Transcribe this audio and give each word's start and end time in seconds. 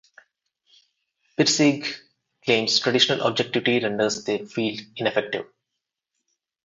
Pirsig 1.37 1.85
claims 2.43 2.79
traditional 2.79 3.21
objectivity 3.21 3.81
renders 3.83 4.23
the 4.23 4.39
field 4.47 4.79
ineffective. 4.95 5.45